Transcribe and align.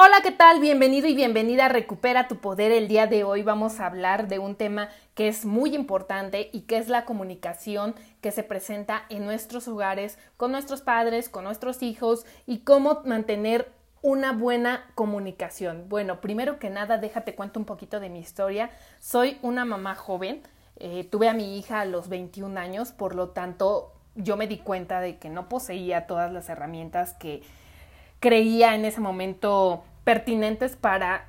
Hola, 0.00 0.20
¿qué 0.22 0.30
tal? 0.30 0.60
Bienvenido 0.60 1.08
y 1.08 1.16
bienvenida 1.16 1.64
a 1.64 1.68
Recupera 1.68 2.28
tu 2.28 2.36
Poder. 2.36 2.70
El 2.70 2.86
día 2.86 3.08
de 3.08 3.24
hoy 3.24 3.42
vamos 3.42 3.80
a 3.80 3.86
hablar 3.86 4.28
de 4.28 4.38
un 4.38 4.54
tema 4.54 4.90
que 5.16 5.26
es 5.26 5.44
muy 5.44 5.74
importante 5.74 6.50
y 6.52 6.60
que 6.60 6.76
es 6.76 6.86
la 6.86 7.04
comunicación 7.04 7.96
que 8.20 8.30
se 8.30 8.44
presenta 8.44 9.06
en 9.08 9.24
nuestros 9.24 9.66
hogares, 9.66 10.16
con 10.36 10.52
nuestros 10.52 10.82
padres, 10.82 11.28
con 11.28 11.42
nuestros 11.42 11.82
hijos 11.82 12.26
y 12.46 12.58
cómo 12.58 13.02
mantener 13.06 13.72
una 14.00 14.30
buena 14.30 14.88
comunicación. 14.94 15.88
Bueno, 15.88 16.20
primero 16.20 16.60
que 16.60 16.70
nada, 16.70 16.98
déjate 16.98 17.34
cuento 17.34 17.58
un 17.58 17.66
poquito 17.66 17.98
de 17.98 18.08
mi 18.08 18.20
historia. 18.20 18.70
Soy 19.00 19.38
una 19.42 19.64
mamá 19.64 19.96
joven, 19.96 20.42
eh, 20.76 21.08
tuve 21.10 21.28
a 21.28 21.34
mi 21.34 21.58
hija 21.58 21.80
a 21.80 21.86
los 21.86 22.08
21 22.08 22.56
años, 22.60 22.92
por 22.92 23.16
lo 23.16 23.30
tanto 23.30 23.94
yo 24.14 24.36
me 24.36 24.46
di 24.46 24.58
cuenta 24.58 25.00
de 25.00 25.18
que 25.18 25.28
no 25.28 25.48
poseía 25.48 26.06
todas 26.06 26.32
las 26.32 26.48
herramientas 26.48 27.14
que 27.14 27.42
creía 28.20 28.74
en 28.74 28.84
ese 28.84 29.00
momento 29.00 29.84
pertinentes 30.04 30.76
para 30.76 31.26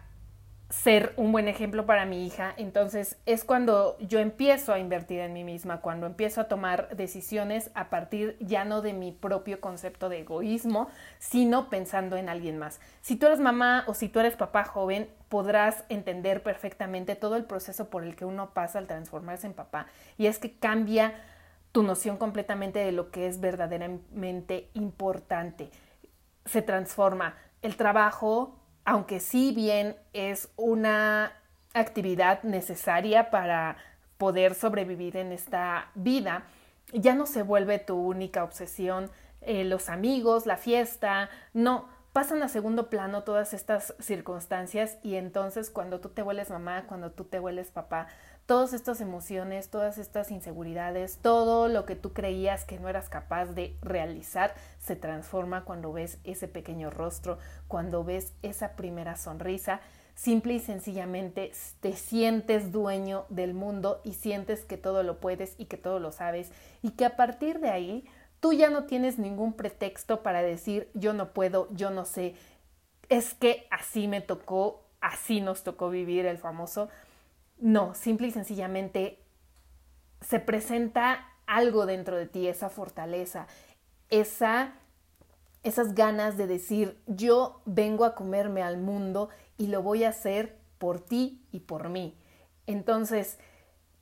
ser 0.69 1.13
un 1.17 1.31
buen 1.31 1.47
ejemplo 1.47 1.87
para 1.87 2.05
mi 2.05 2.25
hija. 2.25 2.53
Entonces 2.55 3.17
es 3.25 3.43
cuando 3.43 3.97
yo 3.99 4.19
empiezo 4.19 4.71
a 4.71 4.79
invertir 4.79 5.19
en 5.19 5.33
mí 5.33 5.43
misma, 5.43 5.81
cuando 5.81 6.05
empiezo 6.05 6.41
a 6.41 6.47
tomar 6.47 6.95
decisiones 6.95 7.71
a 7.73 7.89
partir 7.89 8.37
ya 8.39 8.65
no 8.65 8.81
de 8.81 8.93
mi 8.93 9.11
propio 9.11 9.59
concepto 9.59 10.09
de 10.09 10.19
egoísmo, 10.19 10.89
sino 11.17 11.69
pensando 11.69 12.17
en 12.17 12.29
alguien 12.29 12.59
más. 12.59 12.79
Si 13.01 13.15
tú 13.15 13.25
eres 13.25 13.39
mamá 13.39 13.83
o 13.87 13.95
si 13.95 14.09
tú 14.09 14.19
eres 14.19 14.35
papá 14.35 14.63
joven, 14.63 15.09
podrás 15.27 15.83
entender 15.89 16.43
perfectamente 16.43 17.15
todo 17.15 17.35
el 17.35 17.45
proceso 17.45 17.89
por 17.89 18.03
el 18.03 18.15
que 18.15 18.25
uno 18.25 18.51
pasa 18.51 18.77
al 18.77 18.87
transformarse 18.87 19.47
en 19.47 19.53
papá. 19.53 19.87
Y 20.17 20.27
es 20.27 20.37
que 20.37 20.53
cambia 20.53 21.15
tu 21.71 21.81
noción 21.81 22.17
completamente 22.17 22.79
de 22.79 22.91
lo 22.91 23.09
que 23.11 23.27
es 23.27 23.39
verdaderamente 23.39 24.69
importante 24.73 25.69
se 26.49 26.61
transforma. 26.61 27.35
El 27.61 27.75
trabajo, 27.75 28.59
aunque 28.85 29.19
sí 29.19 29.53
bien 29.55 29.95
es 30.13 30.49
una 30.55 31.33
actividad 31.73 32.43
necesaria 32.43 33.29
para 33.29 33.77
poder 34.17 34.55
sobrevivir 34.55 35.17
en 35.17 35.31
esta 35.31 35.91
vida, 35.95 36.43
ya 36.91 37.15
no 37.15 37.25
se 37.25 37.43
vuelve 37.43 37.79
tu 37.79 37.95
única 37.95 38.43
obsesión, 38.43 39.11
eh, 39.41 39.63
los 39.63 39.89
amigos, 39.89 40.45
la 40.45 40.57
fiesta, 40.57 41.29
no, 41.53 41.87
pasan 42.11 42.41
a 42.43 42.49
segundo 42.49 42.89
plano 42.89 43.23
todas 43.23 43.53
estas 43.53 43.93
circunstancias 43.99 44.97
y 45.03 45.15
entonces 45.15 45.69
cuando 45.69 45.99
tú 45.99 46.09
te 46.09 46.23
vuelves 46.23 46.49
mamá, 46.49 46.85
cuando 46.87 47.11
tú 47.11 47.23
te 47.23 47.39
vuelves 47.39 47.71
papá, 47.71 48.07
todas 48.49 48.73
estas 48.73 48.99
emociones, 48.99 49.69
todas 49.69 49.99
estas 49.99 50.31
inseguridades, 50.31 51.19
todo 51.21 51.67
lo 51.67 51.85
que 51.85 51.95
tú 51.95 52.13
creías 52.13 52.65
que 52.65 52.79
no 52.79 52.89
eras 52.89 53.07
capaz 53.07 53.45
de 53.45 53.77
realizar, 53.83 54.55
se 54.79 54.95
transforma 54.95 55.65
cuando 55.65 55.93
ves 55.93 56.17
ese 56.23 56.47
pequeño 56.47 56.89
rostro, 56.89 57.37
cuando 57.67 58.03
ves 58.03 58.33
esa 58.41 58.75
primera 58.75 59.17
sonrisa. 59.17 59.81
Simple 60.15 60.55
y 60.55 60.59
sencillamente 60.61 61.51
te 61.79 61.93
sientes 61.93 62.71
dueño 62.71 63.27
del 63.29 63.53
mundo 63.53 64.01
y 64.03 64.13
sientes 64.13 64.65
que 64.65 64.77
todo 64.77 65.03
lo 65.03 65.19
puedes 65.19 65.53
y 65.59 65.65
que 65.65 65.77
todo 65.77 65.99
lo 65.99 66.11
sabes 66.11 66.51
y 66.81 66.93
que 66.93 67.05
a 67.05 67.15
partir 67.15 67.59
de 67.59 67.69
ahí 67.69 68.03
tú 68.39 68.53
ya 68.53 68.71
no 68.71 68.85
tienes 68.85 69.19
ningún 69.19 69.53
pretexto 69.53 70.23
para 70.23 70.41
decir 70.41 70.89
yo 70.95 71.13
no 71.13 71.33
puedo, 71.33 71.67
yo 71.75 71.91
no 71.91 72.03
sé, 72.03 72.33
es 73.09 73.35
que 73.35 73.67
así 73.69 74.07
me 74.07 74.21
tocó, 74.21 74.85
así 75.01 75.39
nos 75.39 75.61
tocó 75.61 75.91
vivir 75.91 76.25
el 76.25 76.39
famoso 76.39 76.89
no, 77.59 77.93
simple 77.93 78.27
y 78.27 78.31
sencillamente 78.31 79.19
se 80.21 80.39
presenta 80.39 81.27
algo 81.45 81.85
dentro 81.85 82.15
de 82.17 82.25
ti, 82.25 82.47
esa 82.47 82.69
fortaleza, 82.69 83.47
esa, 84.09 84.73
esas 85.63 85.95
ganas 85.95 86.37
de 86.37 86.47
decir, 86.47 86.97
yo 87.07 87.61
vengo 87.65 88.05
a 88.05 88.15
comerme 88.15 88.61
al 88.61 88.77
mundo 88.77 89.29
y 89.57 89.67
lo 89.67 89.81
voy 89.81 90.03
a 90.03 90.09
hacer 90.09 90.57
por 90.77 90.99
ti 90.99 91.45
y 91.51 91.61
por 91.61 91.89
mí. 91.89 92.17
Entonces, 92.67 93.39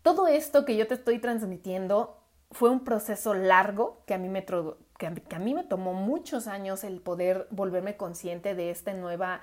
todo 0.01 0.27
esto 0.27 0.65
que 0.65 0.77
yo 0.77 0.87
te 0.87 0.93
estoy 0.93 1.19
transmitiendo 1.19 2.21
fue 2.51 2.69
un 2.69 2.83
proceso 2.83 3.33
largo 3.33 4.03
que 4.05 4.13
a 4.13 4.17
mí 4.17 4.29
me, 4.29 4.45
que 4.45 5.35
a 5.35 5.39
mí 5.39 5.53
me 5.53 5.63
tomó 5.63 5.93
muchos 5.93 6.47
años 6.47 6.83
el 6.83 7.01
poder 7.01 7.47
volverme 7.49 7.97
consciente 7.97 8.55
de 8.55 8.69
esta 8.69 8.93
nueva 8.93 9.41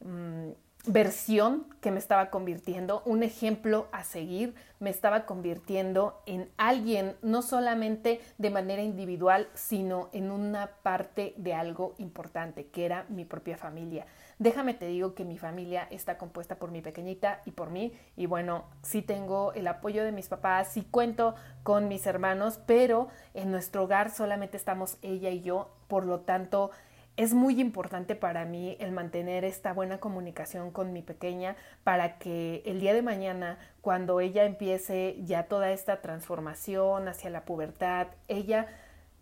mm, 0.00 0.50
versión 0.86 1.66
que 1.80 1.90
me 1.90 1.98
estaba 1.98 2.30
convirtiendo, 2.30 3.02
un 3.06 3.22
ejemplo 3.22 3.88
a 3.90 4.04
seguir, 4.04 4.54
me 4.80 4.90
estaba 4.90 5.24
convirtiendo 5.24 6.20
en 6.26 6.50
alguien, 6.58 7.16
no 7.22 7.40
solamente 7.40 8.20
de 8.36 8.50
manera 8.50 8.82
individual, 8.82 9.48
sino 9.54 10.10
en 10.12 10.30
una 10.30 10.68
parte 10.82 11.32
de 11.38 11.54
algo 11.54 11.94
importante, 11.98 12.66
que 12.66 12.84
era 12.84 13.06
mi 13.08 13.24
propia 13.24 13.56
familia. 13.56 14.06
Déjame 14.38 14.74
te 14.74 14.86
digo 14.86 15.14
que 15.14 15.24
mi 15.24 15.38
familia 15.38 15.86
está 15.90 16.18
compuesta 16.18 16.56
por 16.56 16.70
mi 16.70 16.82
pequeñita 16.82 17.40
y 17.46 17.52
por 17.52 17.70
mí, 17.70 17.92
y 18.16 18.26
bueno, 18.26 18.64
sí 18.82 19.00
tengo 19.00 19.52
el 19.54 19.66
apoyo 19.68 20.04
de 20.04 20.12
mis 20.12 20.28
papás, 20.28 20.68
sí 20.72 20.86
cuento 20.90 21.34
con 21.62 21.88
mis 21.88 22.06
hermanos, 22.06 22.60
pero 22.66 23.08
en 23.32 23.50
nuestro 23.50 23.84
hogar 23.84 24.10
solamente 24.10 24.58
estamos 24.58 24.98
ella 25.00 25.30
y 25.30 25.40
yo, 25.40 25.70
por 25.88 26.04
lo 26.04 26.20
tanto, 26.20 26.70
es 27.16 27.32
muy 27.32 27.60
importante 27.60 28.16
para 28.16 28.44
mí 28.44 28.76
el 28.80 28.90
mantener 28.90 29.44
esta 29.44 29.72
buena 29.72 29.98
comunicación 29.98 30.70
con 30.70 30.92
mi 30.92 31.02
pequeña 31.02 31.56
para 31.84 32.18
que 32.18 32.62
el 32.66 32.80
día 32.80 32.92
de 32.92 33.02
mañana, 33.02 33.58
cuando 33.80 34.20
ella 34.20 34.44
empiece 34.44 35.16
ya 35.24 35.44
toda 35.44 35.70
esta 35.70 36.00
transformación 36.00 37.06
hacia 37.06 37.30
la 37.30 37.44
pubertad, 37.44 38.08
ella 38.26 38.66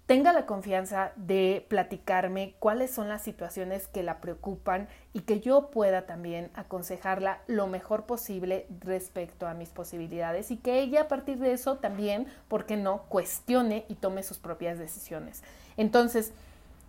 tenga 0.07 0.33
la 0.33 0.47
confianza 0.47 1.13
de 1.17 1.65
platicarme 1.69 2.55
cuáles 2.59 2.91
son 2.91 3.09
las 3.09 3.23
situaciones 3.23 3.89
que 3.89 4.03
la 4.03 4.21
preocupan 4.21 4.89
y 5.13 5.21
que 5.21 5.41
yo 5.41 5.71
pueda 5.71 6.07
también 6.07 6.51
aconsejarla 6.55 7.41
lo 7.47 7.67
mejor 7.67 8.05
posible 8.05 8.67
respecto 8.81 9.47
a 9.47 9.55
mis 9.55 9.69
posibilidades 9.69 10.51
y 10.51 10.57
que 10.57 10.81
ella 10.81 11.03
a 11.03 11.09
partir 11.09 11.39
de 11.39 11.53
eso 11.53 11.77
también, 11.77 12.27
¿por 12.49 12.67
qué 12.67 12.77
no?, 12.77 13.03
cuestione 13.09 13.85
y 13.89 13.95
tome 13.95 14.23
sus 14.23 14.39
propias 14.39 14.79
decisiones. 14.79 15.43
Entonces, 15.77 16.33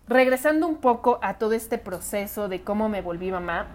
regresando 0.08 0.68
un 0.68 0.78
poco 0.78 1.19
a 1.22 1.38
todo 1.38 1.53
este 1.53 1.78
proceso 1.78 2.50
de 2.50 2.64
cómo 2.64 2.90
me 2.90 3.02
volví 3.02 3.31
mamá, 3.31 3.68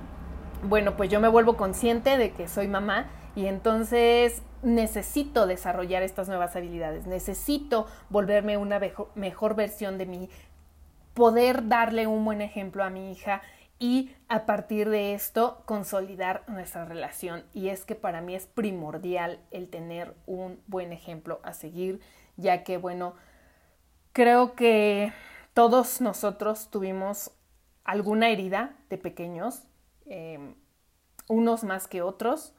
bueno, 0.63 0.97
pues 0.97 1.11
yo 1.11 1.21
me 1.21 1.29
vuelvo 1.29 1.57
consciente 1.57 2.19
de 2.19 2.33
que 2.33 2.49
soy 2.49 2.69
mamá 2.69 3.07
y 3.35 3.47
entonces 3.47 4.43
necesito 4.63 5.47
desarrollar 5.47 6.03
estas 6.03 6.29
nuevas 6.29 6.57
habilidades, 6.57 7.07
necesito 7.07 7.87
volverme 8.11 8.57
una 8.57 8.81
mejor 9.15 9.55
versión 9.55 9.99
de 9.99 10.07
mí, 10.07 10.31
poder 11.15 11.69
darle 11.69 12.07
un 12.07 12.25
buen 12.25 12.41
ejemplo 12.43 12.85
a 12.85 12.91
mi 12.91 13.13
hija 13.13 13.43
y 13.79 14.13
a 14.29 14.45
partir 14.47 14.91
de 14.91 15.15
esto 15.15 15.63
consolidar 15.65 16.43
nuestra 16.49 16.85
relación. 16.85 17.45
Y 17.53 17.69
es 17.69 17.85
que 17.85 17.95
para 17.95 18.21
mí 18.21 18.35
es 18.35 18.47
primordial 18.47 19.39
el 19.53 19.69
tener 19.69 20.15
un 20.27 20.61
buen 20.67 20.93
ejemplo 20.93 21.41
a 21.45 21.53
seguir, 21.53 22.01
ya 22.37 22.65
que, 22.65 22.77
bueno, 22.77 23.15
creo 24.13 24.55
que 24.57 25.13
todos 25.59 26.01
nosotros 26.01 26.69
tuvimos 26.71 27.33
alguna 27.83 28.31
herida 28.31 28.77
de 28.91 28.97
pequeños, 28.97 29.65
em, 30.07 30.55
unos 31.29 31.65
más 31.65 31.89
que 31.89 32.01
otros, 32.01 32.55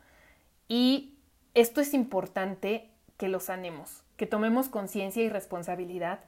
y 0.67 1.17
esto 1.53 1.79
es 1.79 1.93
importante 1.93 2.91
que 3.15 3.29
lo 3.29 3.39
sanemos, 3.39 4.03
que 4.17 4.25
tomemos 4.25 4.67
conciencia 4.67 5.23
y 5.23 5.29
responsabilidad 5.29 6.19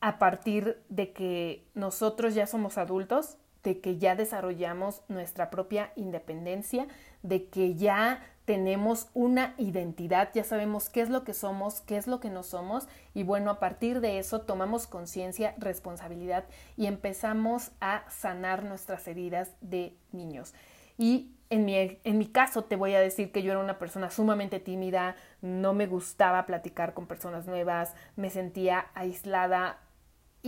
a 0.00 0.18
partir 0.18 0.82
de 0.88 1.12
que 1.12 1.68
nosotros 1.74 2.34
ya 2.34 2.46
somos 2.46 2.78
adultos, 2.78 3.36
de 3.62 3.82
que 3.82 3.98
ya 3.98 4.16
desarrollamos 4.16 5.02
nuestra 5.08 5.50
propia 5.50 5.92
independencia, 5.96 6.88
de 7.22 7.50
que 7.50 7.74
ya 7.74 8.22
tenemos 8.46 9.08
una 9.12 9.54
identidad, 9.58 10.30
ya 10.32 10.44
sabemos 10.44 10.88
qué 10.88 11.02
es 11.02 11.10
lo 11.10 11.24
que 11.24 11.34
somos, 11.34 11.80
qué 11.80 11.96
es 11.96 12.06
lo 12.06 12.20
que 12.20 12.30
no 12.30 12.44
somos 12.44 12.88
y 13.12 13.24
bueno, 13.24 13.50
a 13.50 13.58
partir 13.58 14.00
de 14.00 14.18
eso 14.18 14.40
tomamos 14.40 14.86
conciencia, 14.86 15.54
responsabilidad 15.58 16.44
y 16.76 16.86
empezamos 16.86 17.72
a 17.80 18.04
sanar 18.08 18.64
nuestras 18.64 19.06
heridas 19.08 19.56
de 19.60 19.94
niños. 20.12 20.54
Y 20.96 21.32
en 21.50 21.64
mi, 21.64 21.76
en 21.76 22.18
mi 22.18 22.26
caso 22.26 22.64
te 22.64 22.76
voy 22.76 22.94
a 22.94 23.00
decir 23.00 23.32
que 23.32 23.42
yo 23.42 23.50
era 23.50 23.60
una 23.60 23.78
persona 23.78 24.10
sumamente 24.10 24.60
tímida, 24.60 25.16
no 25.42 25.74
me 25.74 25.88
gustaba 25.88 26.46
platicar 26.46 26.94
con 26.94 27.06
personas 27.06 27.46
nuevas, 27.46 27.94
me 28.14 28.30
sentía 28.30 28.86
aislada, 28.94 29.80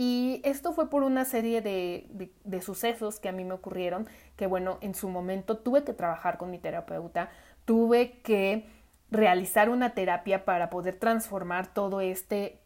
y 0.01 0.39
esto 0.45 0.71
fue 0.71 0.89
por 0.89 1.03
una 1.03 1.25
serie 1.25 1.61
de, 1.61 2.07
de, 2.11 2.31
de, 2.45 2.61
sucesos 2.61 3.19
que 3.19 3.27
a 3.27 3.33
mí 3.33 3.43
me 3.43 3.53
ocurrieron, 3.53 4.07
que 4.37 4.47
bueno, 4.47 4.77
en 4.79 4.95
su 4.95 5.09
momento 5.09 5.57
tuve 5.57 5.83
que 5.83 5.91
trabajar 5.91 6.37
con 6.37 6.49
mi 6.51 6.57
terapeuta, 6.57 7.31
tuve 7.69 8.13
que 8.23 8.65
realizar 9.11 9.69
una 9.69 9.91
terapia 9.91 10.43
para 10.43 10.71
poder 10.71 10.95
transformar 10.95 11.71
todo 11.71 12.01
este, 12.01 12.57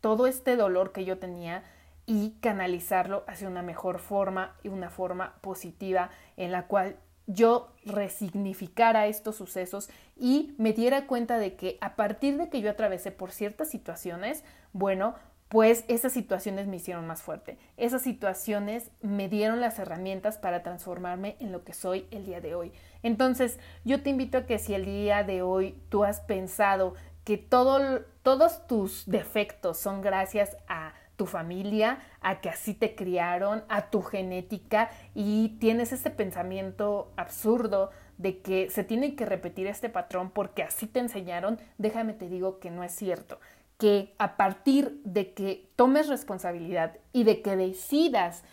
todo 0.00 0.28
este 0.28 0.54
dolor 0.54 0.92
que 0.92 1.04
yo 1.04 1.18
tenía 1.18 1.64
y 2.06 2.36
canalizarlo 2.40 3.24
hacia 3.26 3.48
una 3.48 3.62
mejor 3.62 3.98
forma 3.98 4.54
y 4.62 4.68
una 4.68 4.88
forma 4.88 5.34
positiva 5.40 6.10
en 6.36 6.52
la 6.52 6.68
cual 6.68 6.94
yo 7.26 7.72
resignificara 7.84 9.08
estos 9.08 9.34
sucesos 9.34 9.90
y 10.16 10.54
me 10.58 10.72
diera 10.72 11.08
cuenta 11.08 11.38
de 11.38 11.56
que 11.56 11.76
a 11.80 11.96
partir 11.96 12.36
de 12.36 12.48
que 12.48 12.60
yo 12.60 12.70
atravesé 12.70 13.10
por 13.10 13.32
ciertas 13.32 13.68
situaciones, 13.68 14.44
bueno, 14.72 15.16
pues 15.52 15.84
esas 15.88 16.14
situaciones 16.14 16.66
me 16.66 16.76
hicieron 16.76 17.06
más 17.06 17.20
fuerte. 17.20 17.58
Esas 17.76 18.00
situaciones 18.00 18.90
me 19.02 19.28
dieron 19.28 19.60
las 19.60 19.78
herramientas 19.78 20.38
para 20.38 20.62
transformarme 20.62 21.36
en 21.40 21.52
lo 21.52 21.62
que 21.62 21.74
soy 21.74 22.06
el 22.10 22.24
día 22.24 22.40
de 22.40 22.54
hoy. 22.54 22.72
Entonces, 23.02 23.58
yo 23.84 24.02
te 24.02 24.08
invito 24.08 24.38
a 24.38 24.46
que 24.46 24.58
si 24.58 24.72
el 24.72 24.86
día 24.86 25.24
de 25.24 25.42
hoy 25.42 25.78
tú 25.90 26.04
has 26.04 26.22
pensado 26.22 26.94
que 27.22 27.36
todo, 27.36 28.00
todos 28.22 28.66
tus 28.66 29.04
defectos 29.04 29.76
son 29.76 30.00
gracias 30.00 30.56
a 30.68 30.94
tu 31.16 31.26
familia, 31.26 31.98
a 32.22 32.40
que 32.40 32.48
así 32.48 32.72
te 32.72 32.94
criaron, 32.94 33.62
a 33.68 33.90
tu 33.90 34.00
genética 34.00 34.88
y 35.14 35.58
tienes 35.60 35.92
este 35.92 36.08
pensamiento 36.08 37.12
absurdo 37.18 37.90
de 38.16 38.40
que 38.40 38.70
se 38.70 38.84
tiene 38.84 39.16
que 39.16 39.26
repetir 39.26 39.66
este 39.66 39.90
patrón 39.90 40.30
porque 40.30 40.62
así 40.62 40.86
te 40.86 41.00
enseñaron, 41.00 41.58
déjame 41.76 42.14
te 42.14 42.30
digo 42.30 42.58
que 42.58 42.70
no 42.70 42.84
es 42.84 42.92
cierto 42.92 43.38
que 43.82 44.14
a 44.18 44.36
partir 44.36 45.00
de 45.02 45.34
que 45.34 45.68
tomes 45.74 46.06
responsabilidad 46.06 46.98
y 47.12 47.24
de 47.24 47.42
que 47.42 47.56
decidas 47.56 48.44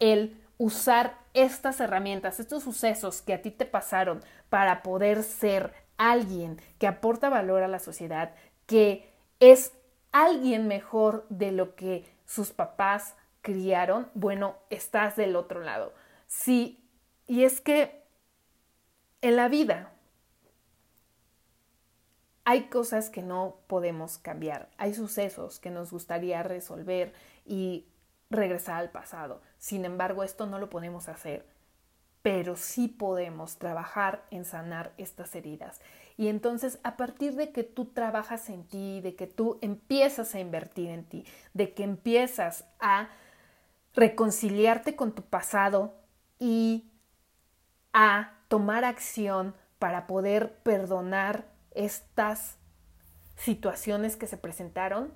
el 0.00 0.36
usar 0.58 1.16
estas 1.32 1.78
herramientas, 1.78 2.40
estos 2.40 2.64
sucesos 2.64 3.22
que 3.22 3.34
a 3.34 3.40
ti 3.40 3.52
te 3.52 3.66
pasaron 3.66 4.20
para 4.48 4.82
poder 4.82 5.22
ser 5.22 5.72
alguien 5.96 6.60
que 6.80 6.88
aporta 6.88 7.28
valor 7.28 7.62
a 7.62 7.68
la 7.68 7.78
sociedad, 7.78 8.34
que 8.66 9.08
es 9.38 9.70
alguien 10.10 10.66
mejor 10.66 11.24
de 11.28 11.52
lo 11.52 11.76
que 11.76 12.04
sus 12.26 12.50
papás 12.50 13.14
criaron, 13.42 14.08
bueno, 14.14 14.56
estás 14.70 15.14
del 15.14 15.36
otro 15.36 15.60
lado. 15.60 15.94
Sí, 16.26 16.84
y 17.28 17.44
es 17.44 17.60
que 17.60 18.02
en 19.22 19.36
la 19.36 19.46
vida 19.46 19.93
hay 22.44 22.64
cosas 22.64 23.10
que 23.10 23.22
no 23.22 23.56
podemos 23.66 24.18
cambiar, 24.18 24.68
hay 24.76 24.94
sucesos 24.94 25.58
que 25.58 25.70
nos 25.70 25.90
gustaría 25.90 26.42
resolver 26.42 27.14
y 27.46 27.86
regresar 28.30 28.76
al 28.76 28.90
pasado. 28.90 29.40
Sin 29.58 29.84
embargo, 29.84 30.22
esto 30.22 30.46
no 30.46 30.58
lo 30.58 30.68
podemos 30.68 31.08
hacer, 31.08 31.46
pero 32.22 32.56
sí 32.56 32.88
podemos 32.88 33.58
trabajar 33.58 34.24
en 34.30 34.44
sanar 34.44 34.92
estas 34.98 35.34
heridas. 35.34 35.80
Y 36.16 36.28
entonces, 36.28 36.78
a 36.84 36.96
partir 36.96 37.34
de 37.34 37.50
que 37.50 37.64
tú 37.64 37.86
trabajas 37.86 38.48
en 38.50 38.64
ti, 38.64 39.00
de 39.00 39.16
que 39.16 39.26
tú 39.26 39.58
empiezas 39.62 40.34
a 40.34 40.40
invertir 40.40 40.90
en 40.90 41.04
ti, 41.04 41.24
de 41.54 41.72
que 41.72 41.82
empiezas 41.82 42.64
a 42.78 43.08
reconciliarte 43.94 44.96
con 44.96 45.12
tu 45.12 45.22
pasado 45.22 45.94
y 46.38 46.90
a 47.92 48.34
tomar 48.48 48.84
acción 48.84 49.54
para 49.78 50.06
poder 50.06 50.56
perdonar 50.58 51.53
estas 51.74 52.56
situaciones 53.36 54.16
que 54.16 54.26
se 54.26 54.36
presentaron, 54.36 55.12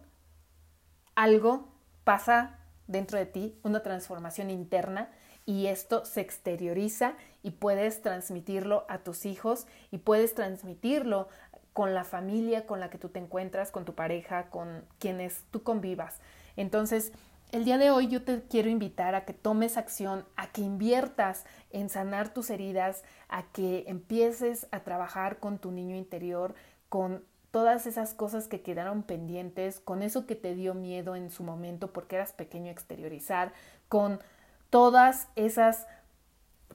algo 1.14 1.68
pasa 2.04 2.58
dentro 2.86 3.18
de 3.18 3.26
ti, 3.26 3.58
una 3.62 3.82
transformación 3.82 4.50
interna 4.50 5.10
y 5.46 5.66
esto 5.66 6.04
se 6.04 6.20
exterioriza 6.20 7.14
y 7.42 7.52
puedes 7.52 8.02
transmitirlo 8.02 8.84
a 8.88 8.98
tus 8.98 9.24
hijos 9.24 9.66
y 9.90 9.98
puedes 9.98 10.34
transmitirlo 10.34 11.28
con 11.72 11.94
la 11.94 12.04
familia 12.04 12.66
con 12.66 12.80
la 12.80 12.90
que 12.90 12.98
tú 12.98 13.08
te 13.08 13.18
encuentras, 13.18 13.70
con 13.70 13.84
tu 13.84 13.94
pareja, 13.94 14.50
con 14.50 14.84
quienes 14.98 15.44
tú 15.50 15.62
convivas. 15.62 16.20
Entonces, 16.56 17.12
el 17.50 17.64
día 17.64 17.78
de 17.78 17.90
hoy 17.90 18.08
yo 18.08 18.22
te 18.22 18.42
quiero 18.42 18.68
invitar 18.68 19.14
a 19.14 19.24
que 19.24 19.32
tomes 19.32 19.76
acción, 19.76 20.26
a 20.36 20.48
que 20.48 20.60
inviertas 20.60 21.44
en 21.70 21.88
sanar 21.88 22.32
tus 22.32 22.50
heridas, 22.50 23.04
a 23.28 23.44
que 23.52 23.84
empieces 23.86 24.66
a 24.70 24.80
trabajar 24.80 25.38
con 25.38 25.58
tu 25.58 25.70
niño 25.70 25.96
interior, 25.96 26.54
con 26.88 27.24
todas 27.50 27.86
esas 27.86 28.12
cosas 28.12 28.48
que 28.48 28.60
quedaron 28.60 29.02
pendientes, 29.02 29.80
con 29.80 30.02
eso 30.02 30.26
que 30.26 30.34
te 30.34 30.54
dio 30.54 30.74
miedo 30.74 31.16
en 31.16 31.30
su 31.30 31.42
momento 31.42 31.92
porque 31.92 32.16
eras 32.16 32.32
pequeño 32.32 32.70
exteriorizar, 32.70 33.52
con 33.88 34.20
todas 34.68 35.28
esas 35.34 35.86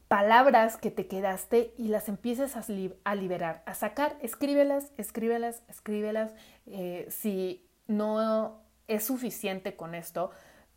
palabras 0.08 0.78
que 0.78 0.90
te 0.90 1.08
quedaste 1.08 1.74
y 1.78 1.90
las 1.90 2.10
empieces 2.10 2.56
a, 2.56 3.16
liberar, 3.16 3.62
a 3.68 3.76
sacar, 3.76 4.18
escríbelas, 4.22 4.92
escríbelas, 4.98 5.62
escríbelas. 5.68 6.34
Eh, 6.66 7.08
si 7.10 7.68
no 7.88 8.60
es 8.88 9.04
suficiente 9.06 9.76
con 9.76 9.94
esto, 9.96 10.32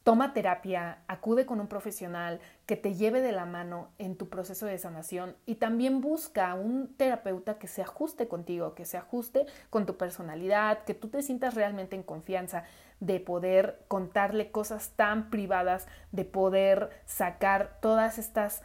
Toma 0.07 0.33
terapia, 0.33 0.99
acude 1.09 1.47
con 1.47 1.59
un 1.59 1.67
profesional 1.67 2.39
que 2.65 2.77
te 2.77 2.95
lleve 2.95 3.21
de 3.23 3.33
la 3.33 3.45
mano 3.45 3.89
en 3.99 4.15
tu 4.15 4.29
proceso 4.29 4.65
de 4.65 4.79
sanación 4.79 5.35
y 5.47 5.57
también 5.57 6.01
busca 6.01 6.55
un 6.55 6.95
terapeuta 6.97 7.59
que 7.59 7.67
se 7.67 7.83
ajuste 7.83 8.29
contigo, 8.29 8.77
que 8.77 8.85
se 8.85 8.99
ajuste 8.99 9.47
con 9.69 9.85
tu 9.85 9.97
personalidad, 9.97 10.85
que 10.85 10.95
tú 10.95 11.09
te 11.09 11.23
sientas 11.23 11.57
realmente 11.57 11.97
en 11.97 12.05
confianza 12.05 12.63
de 13.01 13.19
poder 13.19 13.83
contarle 13.89 14.53
cosas 14.53 14.91
tan 14.95 15.29
privadas, 15.29 15.89
de 16.13 16.25
poder 16.25 16.91
sacar 17.05 17.77
todas 17.83 18.19
estas 18.19 18.63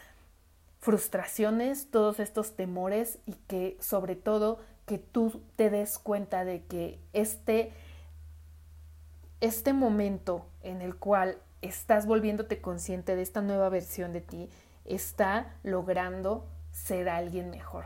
frustraciones, 0.80 1.90
todos 1.90 2.20
estos 2.20 2.56
temores 2.56 3.18
y 3.26 3.34
que 3.48 3.78
sobre 3.80 4.16
todo 4.16 4.60
que 4.86 5.00
tú 5.00 5.42
te 5.56 5.72
des 5.72 5.98
cuenta 5.98 6.46
de 6.46 6.66
que 6.66 7.00
este 7.14 7.74
este 9.42 9.74
momento 9.74 10.48
en 10.62 10.82
el 10.82 10.96
cual 10.96 11.38
estás 11.62 12.06
volviéndote 12.06 12.62
consciente 12.62 13.16
de 13.16 13.22
esta 13.22 13.42
nueva 13.42 13.70
versión 13.70 14.14
de 14.14 14.22
ti 14.22 14.50
está 14.86 15.54
logrando 15.64 16.48
ser 16.72 17.10
alguien 17.10 17.50
mejor. 17.50 17.86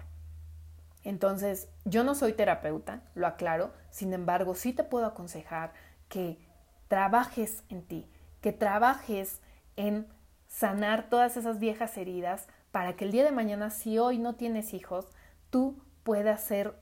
Entonces, 1.04 1.68
yo 1.84 2.04
no 2.04 2.16
soy 2.16 2.34
terapeuta, 2.34 3.02
lo 3.14 3.28
aclaro, 3.28 3.72
sin 3.90 4.14
embargo, 4.14 4.56
sí 4.56 4.74
te 4.74 4.84
puedo 4.84 5.06
aconsejar 5.06 5.72
que 6.10 6.40
trabajes 6.88 7.64
en 7.70 7.84
ti, 7.84 8.10
que 8.42 8.54
trabajes 8.54 9.40
en 9.76 10.08
sanar 10.48 11.10
todas 11.10 11.38
esas 11.38 11.60
viejas 11.60 11.98
heridas 11.98 12.48
para 12.72 12.96
que 12.96 13.06
el 13.06 13.12
día 13.12 13.24
de 13.24 13.32
mañana, 13.32 13.70
si 13.70 14.00
hoy 14.00 14.18
no 14.18 14.36
tienes 14.36 14.74
hijos, 14.74 15.08
tú 15.50 15.82
puedas 16.04 16.44
ser 16.44 16.76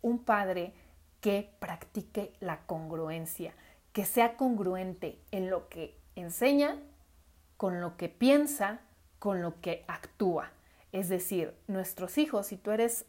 un 0.00 0.24
padre 0.24 0.74
que 1.20 1.52
practique 1.58 2.32
la 2.40 2.60
congruencia, 2.66 3.52
que 3.96 4.04
sea 4.04 4.36
congruente 4.36 5.18
en 5.30 5.48
lo 5.48 5.70
que 5.70 5.98
enseña, 6.16 6.76
con 7.56 7.80
lo 7.80 7.96
que 7.96 8.10
piensa, 8.10 8.80
con 9.18 9.40
lo 9.40 9.62
que 9.62 9.86
actúa. 9.88 10.50
Es 10.92 11.08
decir, 11.08 11.54
nuestros 11.66 12.18
hijos, 12.18 12.48
si 12.48 12.58
tú 12.58 12.72
eres 12.72 13.06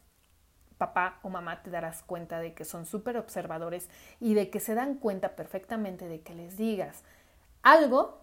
papá 0.78 1.18
o 1.22 1.28
mamá, 1.28 1.62
te 1.62 1.68
darás 1.68 2.02
cuenta 2.02 2.40
de 2.40 2.54
que 2.54 2.64
son 2.64 2.86
súper 2.86 3.18
observadores 3.18 3.90
y 4.18 4.32
de 4.32 4.48
que 4.48 4.60
se 4.60 4.74
dan 4.74 4.94
cuenta 4.94 5.36
perfectamente 5.36 6.08
de 6.08 6.22
que 6.22 6.34
les 6.34 6.56
digas 6.56 7.04
algo 7.62 8.22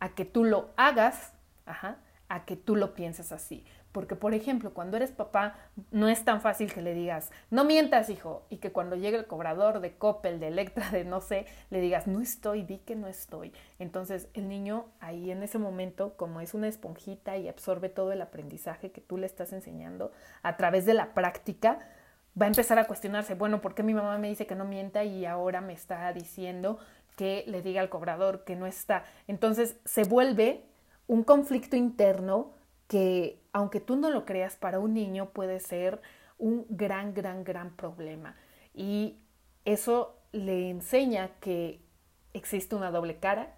a 0.00 0.08
que 0.16 0.24
tú 0.24 0.42
lo 0.42 0.70
hagas, 0.76 1.32
a 1.64 2.44
que 2.44 2.56
tú 2.56 2.74
lo 2.74 2.92
pienses 2.96 3.30
así. 3.30 3.64
Porque, 3.92 4.14
por 4.14 4.34
ejemplo, 4.34 4.72
cuando 4.72 4.96
eres 4.96 5.10
papá, 5.10 5.56
no 5.90 6.08
es 6.08 6.24
tan 6.24 6.40
fácil 6.40 6.72
que 6.72 6.80
le 6.80 6.94
digas, 6.94 7.30
no 7.50 7.64
mientas, 7.64 8.08
hijo, 8.08 8.46
y 8.48 8.58
que 8.58 8.70
cuando 8.70 8.94
llegue 8.94 9.16
el 9.16 9.26
cobrador 9.26 9.80
de 9.80 9.96
Coppel, 9.96 10.38
de 10.38 10.48
Electra, 10.48 10.90
de 10.90 11.04
no 11.04 11.20
sé, 11.20 11.46
le 11.70 11.80
digas, 11.80 12.06
no 12.06 12.20
estoy, 12.20 12.62
di 12.62 12.78
que 12.78 12.94
no 12.94 13.08
estoy. 13.08 13.52
Entonces, 13.78 14.28
el 14.34 14.48
niño 14.48 14.86
ahí 15.00 15.30
en 15.32 15.42
ese 15.42 15.58
momento, 15.58 16.16
como 16.16 16.40
es 16.40 16.54
una 16.54 16.68
esponjita 16.68 17.36
y 17.36 17.48
absorbe 17.48 17.88
todo 17.88 18.12
el 18.12 18.22
aprendizaje 18.22 18.92
que 18.92 19.00
tú 19.00 19.16
le 19.16 19.26
estás 19.26 19.52
enseñando 19.52 20.12
a 20.42 20.56
través 20.56 20.86
de 20.86 20.94
la 20.94 21.12
práctica, 21.12 21.80
va 22.40 22.46
a 22.46 22.48
empezar 22.48 22.78
a 22.78 22.86
cuestionarse, 22.86 23.34
bueno, 23.34 23.60
¿por 23.60 23.74
qué 23.74 23.82
mi 23.82 23.94
mamá 23.94 24.16
me 24.18 24.28
dice 24.28 24.46
que 24.46 24.54
no 24.54 24.64
mienta 24.64 25.02
y 25.02 25.26
ahora 25.26 25.60
me 25.60 25.72
está 25.72 26.12
diciendo 26.12 26.78
que 27.16 27.44
le 27.48 27.60
diga 27.60 27.80
al 27.80 27.88
cobrador 27.88 28.44
que 28.44 28.54
no 28.54 28.66
está? 28.66 29.04
Entonces, 29.26 29.76
se 29.84 30.04
vuelve 30.04 30.64
un 31.08 31.24
conflicto 31.24 31.74
interno 31.74 32.52
que, 32.86 33.39
aunque 33.52 33.80
tú 33.80 33.96
no 33.96 34.10
lo 34.10 34.24
creas, 34.24 34.56
para 34.56 34.78
un 34.78 34.94
niño 34.94 35.30
puede 35.30 35.60
ser 35.60 36.00
un 36.38 36.66
gran, 36.68 37.14
gran, 37.14 37.44
gran 37.44 37.70
problema. 37.76 38.36
Y 38.74 39.16
eso 39.64 40.16
le 40.32 40.70
enseña 40.70 41.30
que 41.40 41.80
existe 42.32 42.74
una 42.74 42.90
doble 42.90 43.16
cara, 43.16 43.54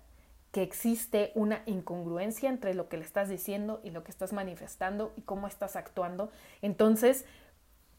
que 0.50 0.62
existe 0.62 1.32
una 1.34 1.62
incongruencia 1.66 2.50
entre 2.50 2.74
lo 2.74 2.88
que 2.88 2.98
le 2.98 3.04
estás 3.04 3.28
diciendo 3.28 3.80
y 3.82 3.90
lo 3.90 4.04
que 4.04 4.10
estás 4.10 4.32
manifestando 4.32 5.12
y 5.16 5.22
cómo 5.22 5.46
estás 5.46 5.76
actuando. 5.76 6.30
Entonces, 6.60 7.24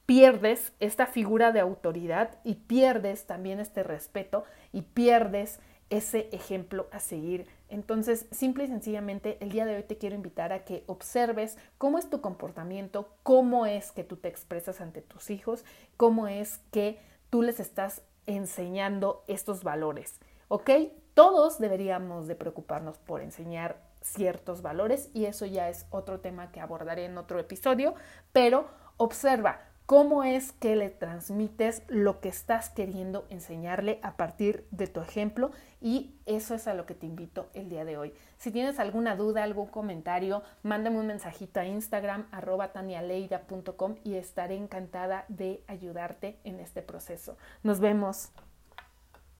pierdes 0.05 0.73
esta 0.79 1.07
figura 1.07 1.51
de 1.51 1.61
autoridad 1.61 2.37
y 2.43 2.55
pierdes 2.55 3.25
también 3.25 3.59
este 3.59 3.83
respeto 3.83 4.43
y 4.71 4.81
pierdes 4.81 5.59
ese 5.89 6.29
ejemplo 6.31 6.87
a 6.91 6.99
seguir. 6.99 7.47
Entonces, 7.73 8.27
simple 8.29 8.65
y 8.65 8.67
sencillamente, 8.67 9.39
el 9.41 9.51
día 9.51 9.65
de 9.65 9.75
hoy 9.75 9.81
te 9.81 9.97
quiero 9.97 10.15
invitar 10.15 10.53
a 10.53 10.63
que 10.63 10.83
observes 10.85 11.57
cómo 11.79 11.97
es 11.97 12.07
tu 12.07 12.21
comportamiento, 12.21 13.09
cómo 13.23 13.65
es 13.65 13.91
que 13.91 14.03
tú 14.03 14.15
te 14.15 14.27
expresas 14.27 14.79
ante 14.79 15.01
tus 15.01 15.31
hijos, 15.31 15.65
cómo 15.97 16.27
es 16.27 16.59
que 16.71 16.99
tú 17.31 17.41
les 17.41 17.59
estás 17.59 18.03
enseñando 18.27 19.23
estos 19.25 19.63
valores. 19.63 20.19
¿Ok? 20.49 20.69
Todos 21.15 21.57
deberíamos 21.57 22.27
de 22.27 22.35
preocuparnos 22.35 22.99
por 22.99 23.21
enseñar 23.21 23.81
ciertos 24.01 24.61
valores 24.61 25.09
y 25.15 25.25
eso 25.25 25.47
ya 25.47 25.67
es 25.67 25.87
otro 25.89 26.19
tema 26.19 26.51
que 26.51 26.61
abordaré 26.61 27.05
en 27.05 27.17
otro 27.17 27.39
episodio, 27.39 27.95
pero 28.33 28.67
observa 28.97 29.61
cómo 29.85 30.23
es 30.23 30.51
que 30.51 30.75
le 30.75 30.89
transmites 30.89 31.83
lo 31.87 32.19
que 32.19 32.29
estás 32.29 32.69
queriendo 32.69 33.25
enseñarle 33.29 33.99
a 34.01 34.15
partir 34.15 34.65
de 34.71 34.87
tu 34.87 35.01
ejemplo 35.01 35.51
y 35.81 36.15
eso 36.25 36.55
es 36.55 36.67
a 36.67 36.73
lo 36.73 36.85
que 36.85 36.95
te 36.95 37.05
invito 37.05 37.49
el 37.53 37.69
día 37.69 37.85
de 37.85 37.97
hoy. 37.97 38.13
Si 38.37 38.51
tienes 38.51 38.79
alguna 38.79 39.15
duda, 39.15 39.43
algún 39.43 39.67
comentario, 39.67 40.43
mándame 40.63 40.99
un 40.99 41.07
mensajito 41.07 41.59
a 41.59 41.65
Instagram 41.65 42.27
arroba 42.31 42.71
tanialeida.com 42.71 43.95
y 44.03 44.15
estaré 44.15 44.55
encantada 44.55 45.25
de 45.27 45.63
ayudarte 45.67 46.39
en 46.43 46.59
este 46.59 46.81
proceso. 46.81 47.37
Nos 47.63 47.79
vemos. 47.79 48.31